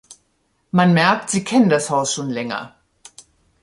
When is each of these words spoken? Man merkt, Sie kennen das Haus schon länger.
Man 0.71 0.93
merkt, 0.95 1.29
Sie 1.29 1.43
kennen 1.43 1.69
das 1.69 1.91
Haus 1.91 2.15
schon 2.15 2.31
länger. 2.31 2.75